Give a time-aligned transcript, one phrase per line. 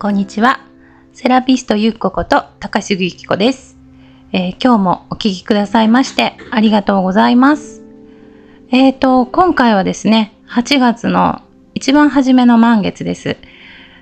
[0.00, 0.60] こんにちは。
[1.12, 3.76] セラピストゆっここと高杉ゆき子です、
[4.32, 7.82] えー今日もお聞きくださいましてありがとうございます。
[8.70, 11.42] えーと、今回はですね、8月の
[11.74, 13.38] 一番初めの満月です。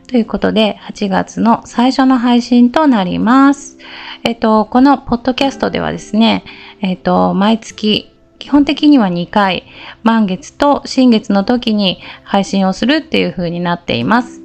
[0.07, 3.79] ということで、8月の最初の配信となります。
[4.23, 6.45] えっ、と、このポッドキャストではですね、
[6.83, 9.65] えっ、と、毎月、基本的には2回、
[10.03, 14.43] 満月と新月の時に配信をするっていう風になっています。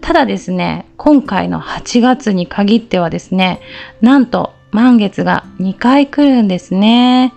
[0.00, 3.60] ただですね、今回の8月に限ってはですね、
[4.00, 7.34] なんと満月が2回来るんですね。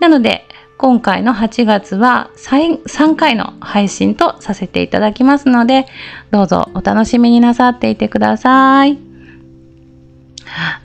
[0.00, 0.46] なので、
[0.78, 5.86] 今回の8月は3回の配信とさせていただきますので、
[6.32, 9.11] どうぞお楽しみになさっていてください。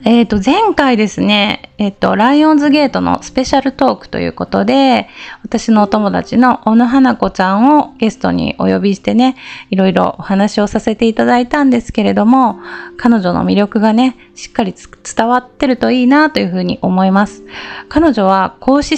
[0.04, 5.08] えっ、と、前回ですね、えっ、と、ライオンズゲートのスペシャルトークということで、
[5.42, 9.36] 私のお友達の小野花子ちゃんをゲストにお呼びしてね、
[9.70, 12.60] いろいろお話をさせていただいたんですけれども、
[12.96, 17.42] 彼女の魅力がね、しっかり伝わってるといいなというふうに思います。
[17.88, 18.96] 彼女は講師、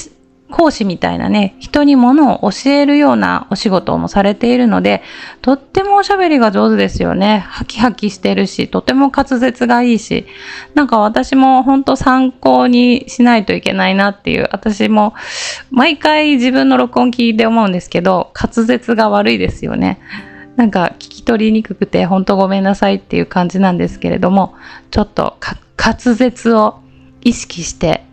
[0.51, 5.03] 講師みたいなね、人に物を教えるようなお仕事もされているので、
[5.41, 7.45] とってもおしゃべりが上手ですよね。
[7.49, 10.27] ハキハキしてるし、とても滑舌がいいし、
[10.75, 15.15] なんか私も本当参考にしないといけないなっていう、私も
[15.71, 20.01] 毎回自分の録音聞いて思うんですけど、滑舌が悪いですよね。
[20.57, 24.55] なんか聞き取りにくくて本当ごめんなさいっていう感じなんですけれども、
[24.91, 25.39] ちょっと
[25.79, 26.81] 滑舌を
[27.23, 28.05] 意識して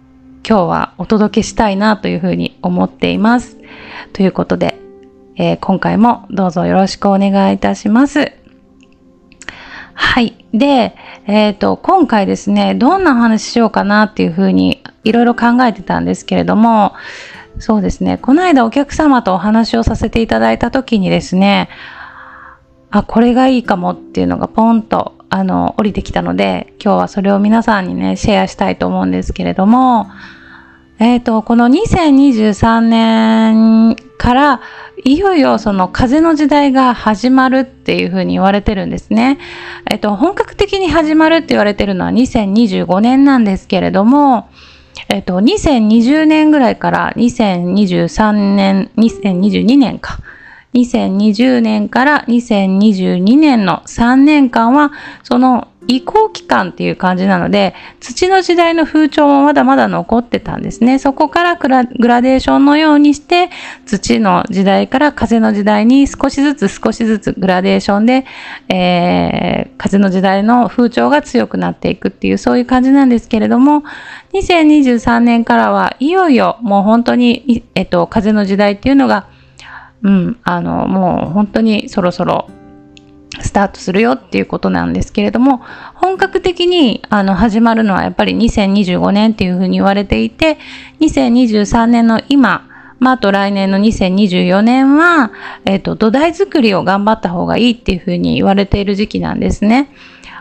[0.50, 3.58] 今日はお届けしたいなというふうに思っています。
[4.14, 4.80] ということで、
[5.36, 8.31] えー今回もどうぞよろしくお願いいたします。
[9.94, 10.45] はい。
[10.54, 10.95] で、
[11.26, 16.94] えっ、と、今回ですね、どんな話しようかなっていうふうにいろいろ考えてたんですけれども、
[17.59, 21.67] そうですね、この間お客様とお話をさせていただいた時にですね、
[22.89, 30.08] あ、これがいいかもっていうのがポンと、あの、降りてきたので、今日はそれを皆さんにね、シェアしたいと思うんですけれども、
[30.99, 34.61] えっ、と、この2023年から、
[35.03, 39.37] いよいよその風の時代が始まるっていうふうに言われてるんですね。
[39.91, 44.49] えっ、と、本格的に始まるって言われてるのは2025年なんですけれども、
[45.09, 50.17] えっ、と、2020年ぐらいから2023年、2022年か。
[50.73, 54.91] 2020年から2022年の3年間は、
[55.23, 60.99] その移行期間っていう感じなので、土の時代の風潮もまだまだ残ってたんですね。
[60.99, 63.49] そこからグラデーションのようにして、
[63.86, 68.26] 土の時代から風の時代に少しずつ少しずつグラデーションで、
[68.70, 73.83] えー風の時代の風潮が強くなっていくっていう、そういう感じなんですけれども、
[74.33, 79.27] 2023年からはいよいよもう本当に、えっと、風の時代っていうのが、
[80.03, 82.49] うん、あの、もう本当にそろそろ
[83.42, 85.61] スタートするよっていうことなんですけれども、
[85.93, 90.58] 本格的にあの始まるのはやっぱり2025年っていうふうに言われていて、
[91.02, 92.67] 2023年の今、
[92.99, 95.32] まあ、あと来年の2024年は、
[95.65, 99.92] えっ、と、土台作りを頑張った方がいいっていうふうに言われている時期なんですね。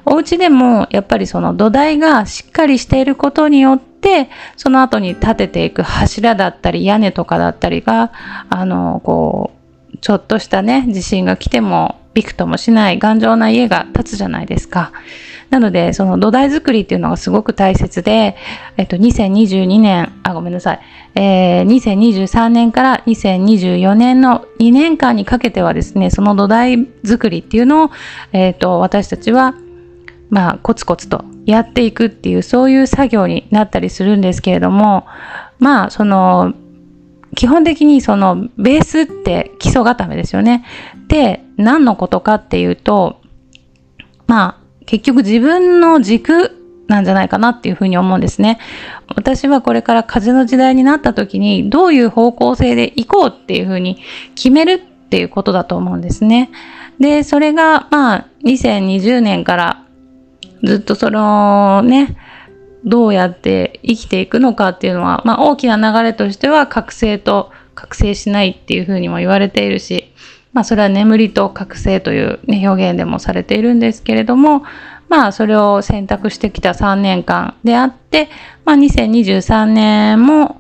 [0.09, 8.13] お家でもやっぱりその土台がしっかりしていることによって、その後に立てていく柱だったり屋根とかだったりが、
[8.49, 9.51] あの、こ
[9.93, 14.93] う、ちょっとしたね、地震が来てもびくともしない頑丈な家が建つじゃないですか。
[15.51, 18.37] なので、その土台作りっていうのがすごく大切で、
[18.79, 20.81] えっと、2022年、あ、ごめんなさい。
[21.15, 27.91] えー、2023年から2024年の2年間にかけてはですね、その土台作りっていうのを、
[28.33, 29.55] えっと、私たちは、
[30.31, 35.07] まあ、コツコツとやっていくっていう、そういう作業になったりするんですけれども、
[35.59, 36.55] まあ、その、
[37.37, 40.65] 基本的にそのベースって基礎固めですよね。
[41.07, 43.21] で、何のことかっていうと、
[44.27, 46.57] まあ、結局自分の軸
[46.89, 48.59] なんじゃないかなっていうふうに思うんですね。
[49.15, 53.99] 私はこれから風の時代になった時にどういう方向性で行こうっていうふうに
[54.35, 56.51] 決めるっていうことだと思うんですね。
[57.01, 59.85] で、それがまあ2020年から
[60.63, 62.17] ずっとそのね、
[62.85, 70.13] どうやって生きていくのかっていうのは、まあ大きな流れとしては覚醒と覚醒しないっていうふうにも言われているし、
[70.57, 74.65] まあそれは眠りと覚醒という、ね、表現でもされているんですけれども、
[75.11, 78.31] まあそれを選択してきた3年間であって、
[78.65, 80.59] まあ2023年も、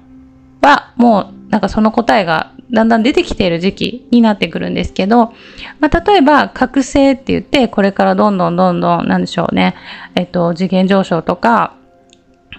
[0.61, 5.33] はもうなんかその答えがだんだん出てきている時期になってくるんですけど、
[5.81, 9.77] まあ、例えば覚醒って言ってこれからどんどんどんどんなんでしょうね、
[10.15, 11.75] えっと次元上昇とか、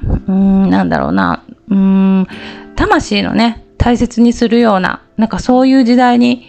[0.01, 1.75] うーん、なんだろうな、うー
[2.21, 2.27] ん、
[2.75, 6.47] 魂のね、大切にするような、なんかそういう時代に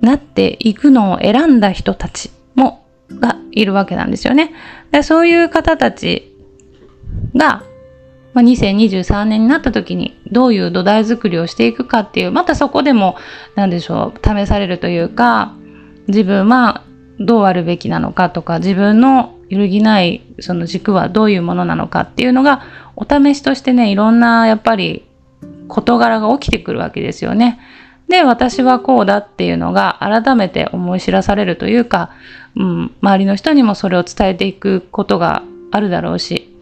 [0.00, 4.52] なっていくのを選んだ人たちもがいるわけなんですよね。
[4.92, 6.32] でそういう方たち
[7.34, 7.62] が、
[8.34, 13.16] まあ、2023年になった時にどういう土台作りをしていくかっていう、またそこでも、
[13.54, 15.54] 何でしょう、試されるというか、
[16.08, 16.82] 自分は
[17.18, 22.62] どうあるべきなのかとか、自分の揺るぎないその軸はどういうものなのかっていうのが、
[22.96, 25.04] お試しとしてね、いろんなやっぱり
[25.68, 27.58] 事柄が起きてくるわけですよね。
[28.08, 32.10] で、私はこうだっていうのが改めて思い知らされるというか、
[32.54, 35.42] うん、周りの人にもそれを伝えていくことが
[35.72, 36.52] あるだろうし。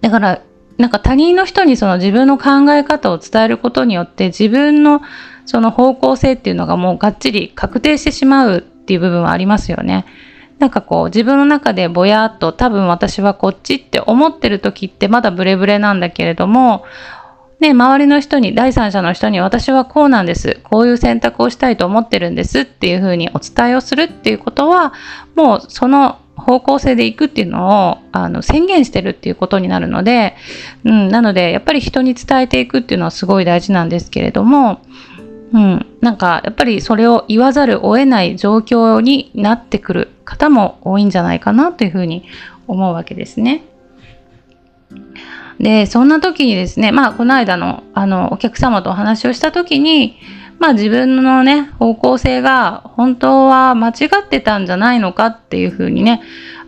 [0.00, 0.42] だから、
[0.78, 5.02] なんか他人の人にその自分の考え方を伝えることによって自分の
[5.44, 10.06] その方向性っていうのがもうがっちり確定してしまうっていう部分はありますよね。
[10.58, 16.84] なんかこう自分の中でぼやっと多分私はこっちって思ってる時ってまだブレブレなんだけれども
[17.62, 20.58] ね、周りの人に、第三者の人に私はこうなんです。
[20.64, 24.92] こういう選択をしたいと思ってるんですっていうふうにお伝えをするっていうことは、
[25.36, 30.34] もうその方向性でいくっていうのをあの宣言してるっていうことになるので、
[30.84, 34.80] うん、なのでやっぱり人に伝えていくっていうのはすごい大事なんですけれども、
[35.52, 42.24] うん、なんかやっぱりそれを言わざるを得ない状況になってくる方も多いんじゃないかなというふうに
[42.66, 43.62] 思うわけですね。
[45.62, 50.18] で、そんな時にですね、まあ、この間の、あの、お客様とお話をした時に、
[50.58, 53.92] まあ、自分のね、方向性が本当は間違
[54.24, 56.22] ってたんじゃないのかっていうふうにね、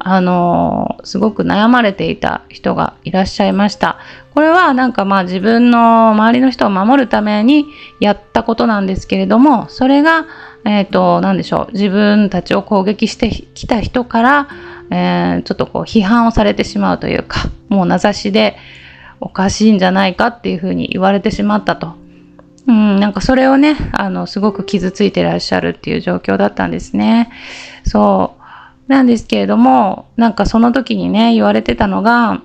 [0.06, 3.98] あのすごく悩まれていた人がいらっしゃいました。
[4.34, 7.66] これはなんかまあ自分の周りの人を守るために
[8.00, 10.26] やったことなんですけれども、それが、
[10.64, 14.48] えっ、ー、と、何でしょう、自分たちを攻撃してきた人から、
[14.90, 18.56] えー、ちょっとこう批判をされてしまうというか、もう名指しで、
[19.24, 21.94] おかしいんじゃないかっていうふうに言われてしまったと。
[22.66, 27.30] うん、なんかそれをね、あの、すごく傷ついてらっしゃるっていう状況だったんですね。
[27.84, 28.92] そう。
[28.92, 32.42] なんですけれども、なんかその時にね、言われてたのが、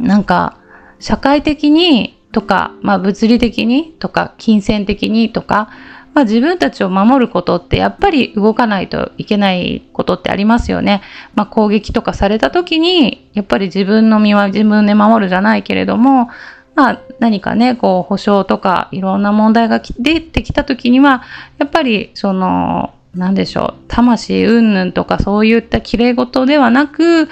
[0.00, 0.58] なんか、
[0.98, 5.70] 社会的にとか、まあ物理的にとか、金銭的にとか、
[6.14, 11.02] まあ、自分たちを守ることってやっぱり動かないといけないことってありますよね。
[11.34, 16.28] まあ、攻撃とかされた時にやっぱり自分の身は自分で守るじゃないけれども、
[16.74, 21.22] まあ、何かねこう保証とかいろんな問題が出てきた時には
[21.58, 27.24] やっぱりその何でしょう魂云々とかそういった綺麗事ではなくや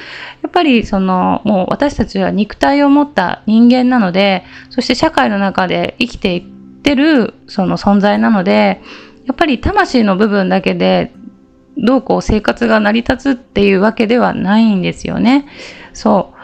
[0.49, 6.56] っぱりそのもう私たちは肉体を持った人間なのでそして社会の中で生きていく
[6.87, 8.81] ってるその存在なので
[9.27, 11.13] やっぱり魂の部分だけで
[11.77, 15.47] どうこう生活が成り立つっていうわけではないんですよね。
[15.93, 16.37] そう。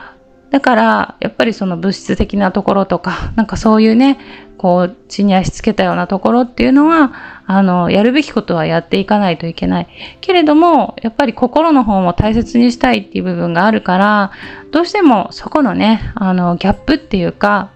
[0.52, 4.18] だから、やっぱりその物質的なところとか、なんかそういうね、
[4.58, 7.14] こう、地に足つけたようなところっていうのは、
[7.46, 9.88] あの、やるべきことはやっていかないといけない。
[10.20, 14.32] けれども、やっぱり心の方も大切にしたいっていう部分があるから、
[14.70, 17.70] どうしてもそこのね、あの、ギャップっていうか、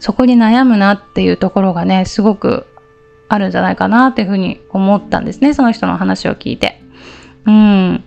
[0.00, 2.66] そこに悩むなっていうところがね、すごく
[3.28, 6.82] あるんじゃないかなっていうふうに思ったんですね、その人の話を聞いて。
[7.46, 8.04] うん。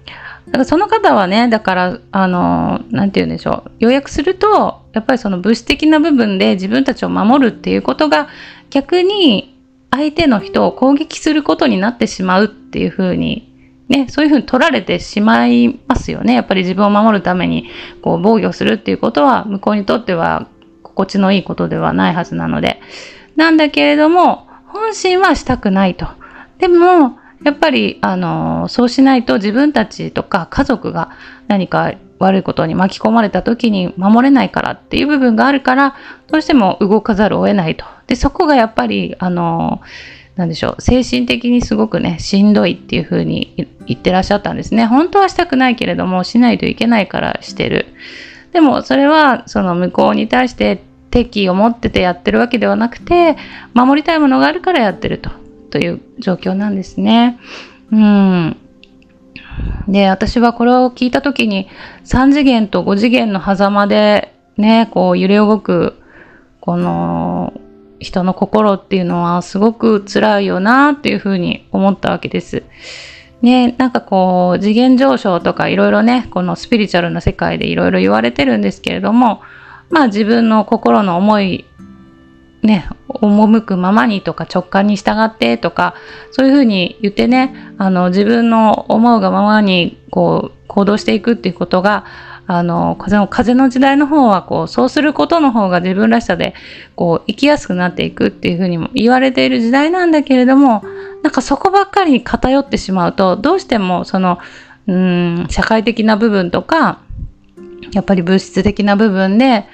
[0.47, 3.71] だからその方はね、だから、あの、なんて言うんでしょう。
[3.79, 8.29] 要約すると、やっぱりその物質的な部分で自分たちを守るっていうことが、
[8.69, 9.57] 逆に
[9.91, 13.53] 相手の人を攻撃することになってしまうっていうふうに、
[13.89, 16.33] ね、そういうふうに取られてしまいますよね。
[16.33, 17.69] やっぱり自分を守るために、
[18.01, 20.47] こう、防御するっていうことは、向こうにとっては
[20.97, 22.81] 心地のいいことではないはずなので。
[23.35, 26.07] なんだけれども、本心はしたくないと。
[26.57, 31.11] でも、やっぱり、あの、そうしないと自分たちとか家族が
[31.47, 35.95] 何か悪いことに巻き込まれた時に守れないからっていう部分があるから、
[36.27, 37.85] どうしても動かざるを得ないと。
[38.07, 39.81] で、そこがやっぱり、あの、
[40.35, 44.87] なんでしょう、精神的にすごくね、しんどいっていう風に言ってらっしゃったんですね。
[44.87, 47.85] 本当はしたくないけれども、しないといけないからしてる。
[48.51, 53.37] でも、それは、その向こうに対して敵意を持っててやってるわけではなくて、
[53.73, 55.29] 守りたいものがあるからやってると、
[55.69, 57.39] という状況なんですね。
[57.91, 58.57] うん。
[59.87, 61.67] で、私はこれを聞いたときに、
[62.05, 65.95] 3次元と5次元の狭間で、ね、こう揺れ動く、
[66.61, 67.53] この、
[67.99, 72.63] 人の心っていうのはすごく辛いよなっていうふうに思ったわけです。
[73.41, 79.41] ね、なんかこう次元上昇とかいろいろねこのスピリチュアルな世界でいろいろ言われてるんですけれども
[79.89, 81.65] まあ自分の心の思い、
[82.61, 85.95] ね、赴くままにとか直感に従ってとか、
[86.31, 92.05] そういうふうに言ってね、あの自分の思うがままにこう行動していくっていうことが、
[92.49, 96.53] あの風の風の時代の方はこうそうすることの方が自分らしさで
[96.95, 100.81] こう生きやすくなっていくっていうふうにも言われている時代なんだけれども
[101.23, 104.39] なんかそこばっかりに偏ってしまうと、どうしてもその、
[104.87, 107.01] うん、社会的な部分とか、
[107.91, 109.65] やっぱり物質的な部分で、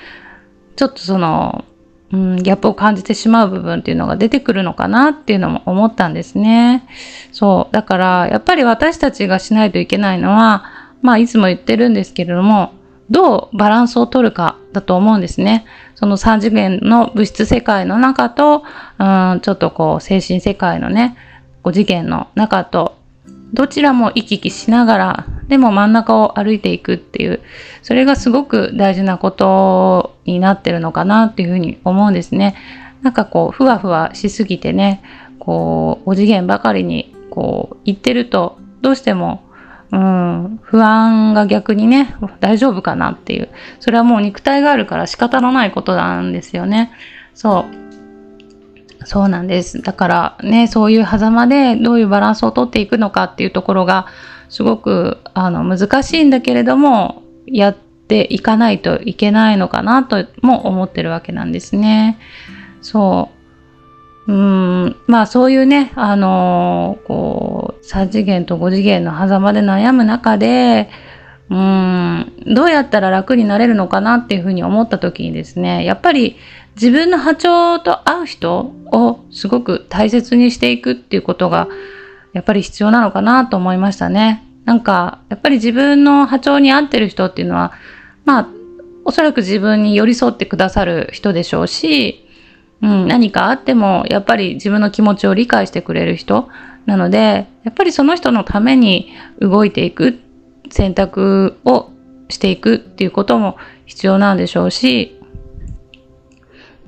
[0.75, 1.65] ちょっとその、
[2.11, 6.87] うん、ギャップを感じてしまう部分っていうのが出てくるのかなっていうのも思ったんですね。
[7.31, 7.73] そう。
[7.73, 10.63] だから、やっぱり私たちがしないといけないのは、
[11.01, 12.73] まあ、いつも言ってるんですけれども、
[13.09, 15.65] どうバランスを取るかだと思うんですね。
[15.95, 18.63] その3次元の物質世界の中と、
[18.99, 21.17] うん、ちょっとこう、精神世界のね、
[21.63, 22.97] 5次元の中と、
[23.53, 27.41] どちらも行き来しながら、でも真ん中を歩いていくっていう、
[27.83, 32.55] それがすごく大事なことになってるのかなっていうふうに思うんですね。
[33.03, 35.03] なんかこう、ふわふわしすぎてね、
[35.37, 39.43] こう、5次元ばかりに、こう、行ってると、どうしても、
[39.91, 43.49] うん、不安が逆にね、大丈夫かなっていう。
[43.79, 46.91] それはもう肉体があるから仕方のないことなんですよね。
[47.35, 47.82] そう。
[49.05, 49.81] そうなんです。
[49.81, 54.07] だからね、そういう狭間でどういうバランスをとっていくのかっていうところが、
[54.49, 57.75] すごくあの難しいんだけれども、やっ
[58.07, 62.19] ていかないといけないのかなとも思ってるわけなんですね。
[62.81, 63.43] そう。
[64.25, 70.89] うん、まあそういうね、あの、こう、3次元と5次元の狭間で悩む中で、
[71.53, 76.35] うん、どうやったら楽になれるのかなっていうふうに思った時にですね、やっぱり
[76.75, 81.67] 自分の波長と合う人をすごく大切にしていくっていうことが
[82.33, 84.43] やっぱり必要なのかなと思いましたね。
[84.65, 87.73] なんか、やっぱり自分の波長に合ってる人っていうのは、
[88.25, 88.47] まあ、
[89.05, 92.27] おそらく自分に寄り添ってくださる人でしょうし、
[92.81, 96.49] うん、何かあっても、やっぱり自分の気持ちを理解してくれる人
[96.87, 100.19] なので、やっぱりその人のために動いていく
[100.73, 101.91] 選択を
[102.29, 105.21] していくっていうことも必要なんでしょうし、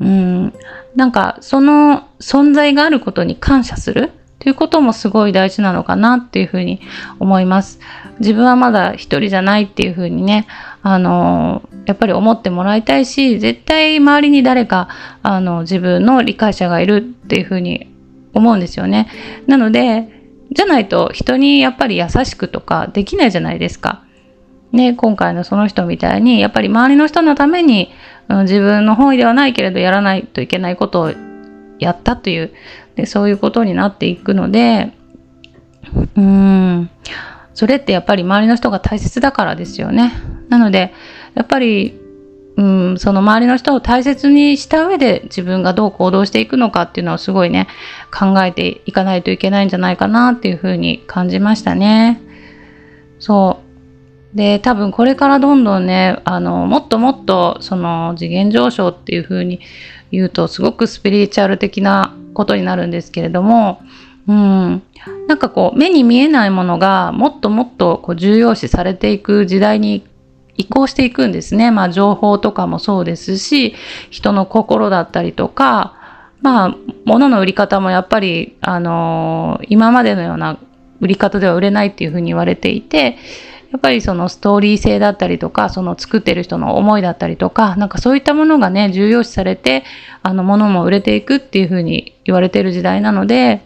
[0.01, 0.53] うん、
[0.95, 6.81] なんかその存在があることに感謝するっていうこともすごい大事なのかなっていうふうに
[7.19, 7.79] 思います。
[8.19, 10.47] 自分はまだ一人じゃないっていうふうにね、
[10.81, 14.89] あの、やっぱり思ってもらいたいし、絶対周りに誰か、
[15.21, 17.87] あの、自分の理解者がいるっていうふうに
[18.33, 19.09] 思うんですよね。
[19.45, 20.14] なので、
[20.51, 24.03] じゃないと人にやっぱり優しくとかできないじゃないですか。
[24.71, 27.91] ね、今回のその人みたいに、やっぱり周りの人のために、
[28.27, 31.13] うん、自分の本意ではないけれどやらないといけないことを
[31.79, 32.53] やったという
[32.95, 34.93] でそういうことになっていくので
[35.93, 36.89] うーん
[37.53, 40.13] それってやっぱり周りの人が大切だからですよね
[40.49, 40.93] なので
[41.35, 41.99] やっぱり
[42.57, 47.67] うんその周りの人を大切にした上で自分がどう行動していくのかっていうのをすごいね
[48.17, 52.21] 考えていかないといけないんじゃないかなっていうふうに感じましたね。
[53.19, 53.65] そう。
[54.37, 59.61] で、多分これからどんどんね、あの、もっともっと、その次元上昇っていう風に
[60.11, 63.81] 言うと、すごくスピリチュアル的なことになるんですけれども、
[64.27, 64.83] うん、
[65.27, 70.05] なんかこう、目に見えないものがもっともっとこう重要視されていく時代に
[70.57, 71.71] 移行していくんですね。
[71.71, 73.75] まあ、情報とかもそうですし、
[74.09, 75.93] 人の心だったりとか、
[76.41, 80.57] まあ、物の売り方もやっぱり、あのー、今までのような
[81.01, 83.17] 売り方では売れないっていうふうに言われていて、
[83.71, 89.83] やっぱりそのストーリー性だったりとか、その作ってる人の思いだったりとか、なんかそういったものがね、重要視されて、
[90.23, 93.63] あの、ものも売れていくっていうふうに言われてる時代なので、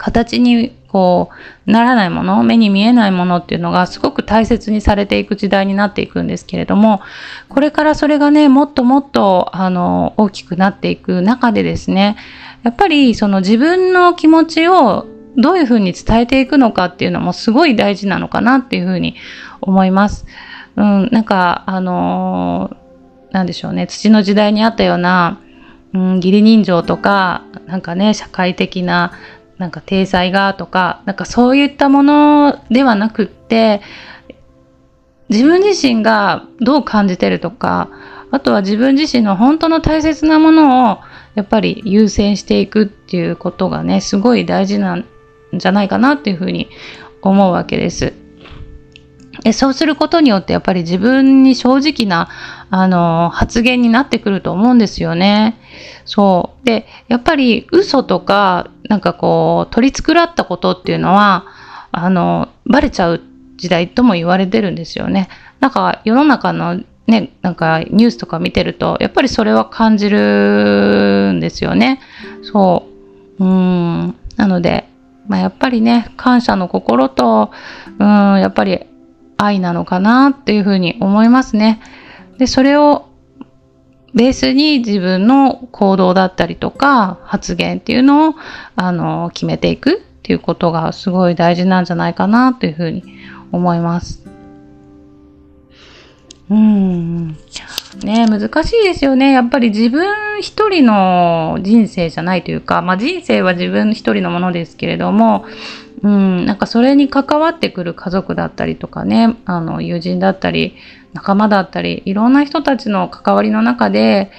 [0.00, 1.28] 形にこ
[1.66, 7.02] う、ならないもの、目に見えないものっていうのがすごく大切にされていく時代になっていくんですけれども、
[7.50, 12.16] これからそれがね、もっともっと、あの、大きくなっていく中でですね、
[12.62, 19.16] やっぱりその自分の気持ちをどういうふうに伝えていくのかっていうのもすごい大事なのかなっていうふうに
[19.60, 20.26] 思います。
[20.76, 25.40] うん、なんか、あのー、なんでしょうね、土の時代にあったような、
[25.92, 29.12] うん、義理人情とか、なんかね、社会的な、
[29.60, 33.82] なんか体裁がとか、なんかそういったものではなくって、
[35.28, 37.90] 自分自身がどう感じてるとか、
[38.30, 40.98] あとは自分自身の本当の大切なものを
[41.34, 45.04] やっぱり優先していくっていうことがね、すごい大事なん
[45.52, 46.70] じゃないかなっていうふうに
[47.20, 48.14] 思うわけです。
[49.42, 52.28] でそうすることによってやっぱり自分に正直な
[52.70, 55.58] あの発言になってくると思うんですよね。
[56.04, 56.66] そう。
[56.66, 61.46] で、やっぱり嘘とかなんかこう取り繕ったことっていうのは
[61.92, 63.22] あのバレちゃう
[63.56, 65.28] 時代とも言われてるんですよね。
[65.60, 72.00] なんか世の中のね、なんかニュースとか見てるとやっぱりそれは感じるんですよね。
[72.42, 72.86] そ
[73.38, 73.44] う。
[73.44, 74.16] うん。
[74.36, 74.90] なので
[75.30, 77.52] まあ、やっぱりね、感謝の心と、
[78.00, 78.80] うん、やっぱり
[79.42, 81.80] 愛なのかなっていうふうに思いますね。
[82.38, 83.06] で、それを
[84.14, 88.34] ベースに自分の行動だったりとか発言っていうのを
[88.76, 93.04] あの決めていくっていうことがすごい大事なんじゃないかなというふうに
[93.52, 94.22] 思います。
[96.50, 97.28] うん。
[98.02, 99.32] ね難しいですよね。
[99.32, 105.44] やっぱり自分一人の人生じゃないというか、まあ人生は自分一人のものですけれども、
[106.02, 110.76] うん、なんかそれに関わってくる家族だったりとかね、あの友人だったり、
[111.12, 114.30] 仲間だったり、いろんな人たちの関わりの中で、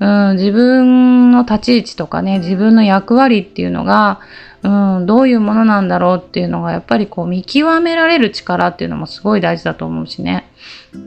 [0.00, 4.20] うん、自分の立ち位置とかね、自分の役割っていうのが、
[4.62, 10.50] うん、どういうものなんだろうっていうのがやっぱりこう見極められる力っていうのもすごい大事だと思うしね。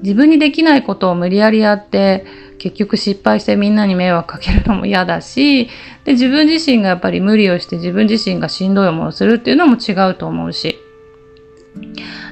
[0.03, 2.25] 自分にできないことを無理やりやって
[2.61, 5.65] 結局失敗してみんなに迷惑かけるのも嫌だし
[6.05, 10.77] で自分自身がやっぱり無理をして自分自身がしんどい思いをするっていうのも違うと思うし。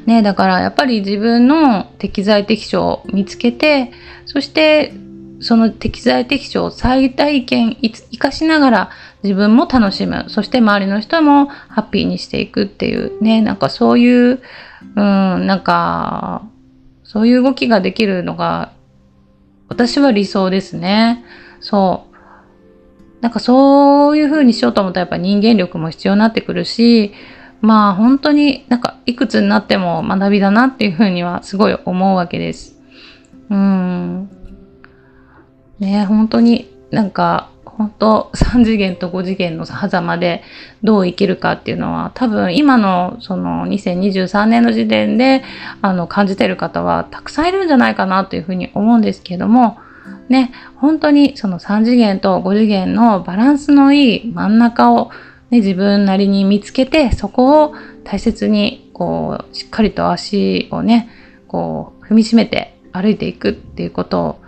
[0.06, 3.92] ねだからやっぱり自分の適材適所を見つけて
[4.26, 4.94] そして
[5.40, 8.90] その適材適所を最大限生かしながら
[9.24, 14.42] 自分も楽しむそして周りの人もハッピーにしていくっていうねなんかそういう
[14.96, 16.44] うんなんか
[17.10, 18.72] そういう動きができるのが、
[19.70, 21.24] 私は理想ですね。
[21.60, 22.10] そう。
[23.22, 27.14] なんかそういう風にしようと思ったらやっぱ人間力も必要になってくるし、
[27.62, 32.80] まあ本当になんかいくつになっても学びだなっていう風にはすごい思うわけです。
[33.50, 34.30] うん。
[35.80, 37.50] ね本当になんか
[37.80, 40.44] 本当3次元と5次元の狭間で
[40.84, 45.46] どう生きるかっていうのは多分今のその2023年の時点で
[45.82, 49.78] あの感じてる方はたくさんいるんじゃないかなというふうに思うんですけども
[50.28, 55.10] ね本当にその3次元と5次元のバランスのいい真ん中を、
[55.50, 61.10] ね、自分なりに見つけてそこを大切にこうしっかりと足をね
[61.48, 64.40] こう踏みしめて歩いていくっていうことを、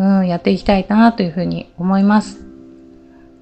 [0.00, 2.51] うん、やっていきたいなというふうに思います。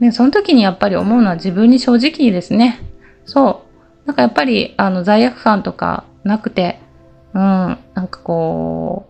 [0.00, 2.80] ね、その時にやっぱり思うのは自分に正直にですね。
[3.26, 3.64] そ
[4.04, 4.06] う。
[4.06, 6.80] なんかやっぱり、あの、罪悪感とかなくて、
[7.34, 9.06] うん、なんかこ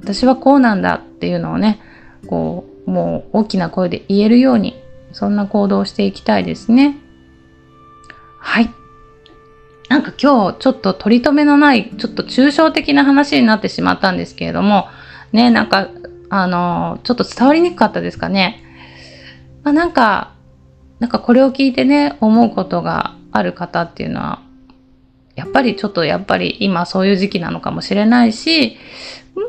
[0.00, 1.80] う、私はこうなんだっていうのをね、
[2.26, 4.80] こう、もう大きな声で言えるように、
[5.12, 6.98] そんな行動をしていきたいですね。
[8.38, 8.70] はい。
[9.88, 14.88] なんか今日ちょっと取り留めのない、ちょっと抽象的な話になってしまったんですけれども、
[15.32, 15.88] ね、なんか、
[16.28, 18.62] あの、ちょっと伝わりにくかったですかね。
[19.62, 20.33] まあ、なんか、
[21.04, 24.40] なんかこれを聞いてね、思うことがある方っていうのは、
[25.36, 28.78] やっぱりちょっとやっぱり今そういう時期なのかもしれないし、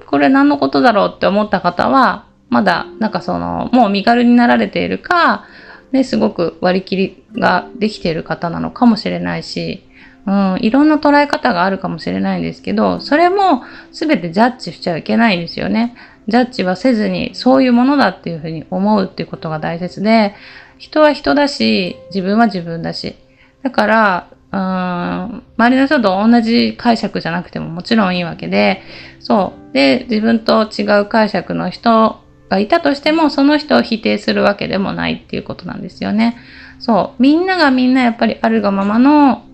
[0.06, 5.46] これ何のことだろうって思った方は、まだなんかその、もう身軽になられているか、
[5.94, 9.82] ね、すごく割り切りができている方なのかもしれないし、
[10.28, 13.64] うん、いろんな捉え方があるかもしれないんですけど、それも
[13.94, 15.96] 全てジャッジしちゃいけないんですよね。
[16.28, 20.36] ジャッジはせずにそういうものだっていうふうに思うっていうことが大切で、
[20.78, 23.16] 人は人だし、自分は自分だし。
[23.64, 28.82] だから、うーん、周りの人と同じ解釈じゃなくてももちろんいいわけで、
[29.20, 29.74] そう。
[29.74, 36.38] で、自分と違う解釈の人がいたとしても、その人を否定するわけでもないっていうことなんですよね。
[36.80, 37.22] そう。
[37.22, 39.46] みんながみんなやっぱりあるがままの、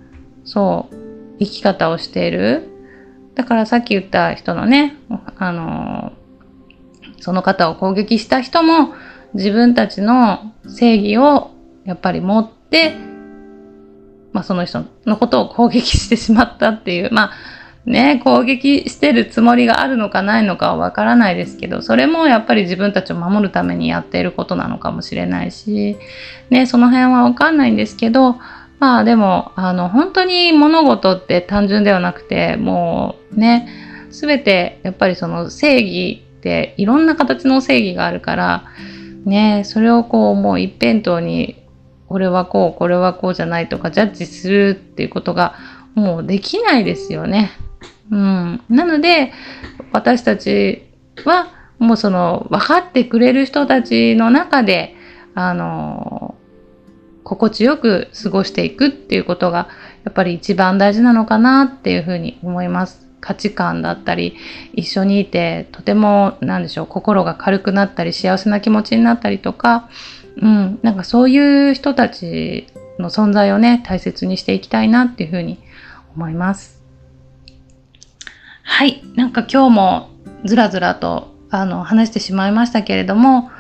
[0.44, 0.96] そう、
[1.40, 2.68] 生き方をしている。
[3.36, 4.98] だからさっき言った人のね、
[5.38, 6.12] あの、
[7.20, 8.94] その方を攻撃した人も、
[9.34, 11.52] 自分たちの正義を
[11.86, 12.96] やっぱり持って、
[14.34, 17.32] まあその人のことを攻撃してしまったっていう、まあ
[17.86, 25.98] ね、攻撃してるつもりがあるのかないのかはわからないですけど、それもやっぱり自分たちを守るためにやっていることなのかもしれないし、
[26.50, 28.36] ね、その辺はわかんないんですけど、
[28.80, 33.67] まあでも、あの、本当に物事って単純ではなくて、もうね、
[34.12, 38.65] すべてやっぱりその正義っていろんな形の正義があるから、
[39.26, 41.62] ねそれをこうもう一辺倒に
[42.08, 45.56] これはこうこれはこうじゃないとかジャッジするっていうことが
[45.96, 47.52] もうできないですよね。
[48.12, 49.32] うん、なので
[49.94, 50.84] 私たち
[51.24, 51.48] は
[51.80, 54.96] もうその分かってくれる人たちの中で
[55.34, 56.36] あの
[57.24, 59.70] 心地よく過ごしていくっていうことが
[60.04, 63.11] やっぱり一番大事なのかなっていうふうに思います。
[63.22, 64.36] 価値観だったり
[64.74, 69.90] 一緒にいてとても何でしょう心が軽くなったり幸せな気持ちになったりとか、
[70.38, 72.68] うん、なんかそういう人たち
[73.00, 75.60] の存在をね大切にしていきたいなっていうふうに
[76.16, 76.82] 思います。
[78.64, 80.10] はい、なんか今日も
[80.44, 83.52] ずらずらとあの話してしまいましたけれども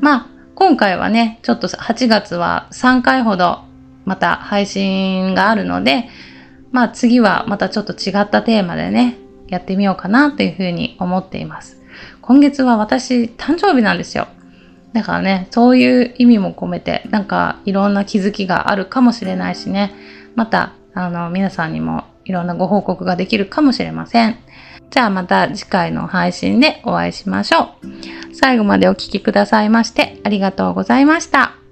[0.00, 3.60] まあ今回はねちょっと8月は3回ほど
[4.04, 6.08] また配信があるので
[6.70, 11.80] まあ次はまたちょっと違ったテーマでね、やってみようかなというふうに思っています。
[12.20, 14.28] 今月は私誕生日なんですよ。
[14.92, 19.92] だからね、そういう意味も込めて、なんかいろんな気づきがあるかもしれないしね、
[20.34, 24.36] また、あの、皆さんにもいろんなご報告ができるかもしれません。
[24.90, 28.34] じゃあまた次回の配信でお会いしましょう。
[28.34, 31.67] 最後までお聴きくださいましてありがとうございました。